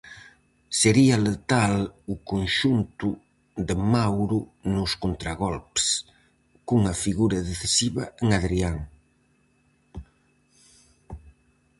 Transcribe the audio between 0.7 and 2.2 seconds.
Sería letal o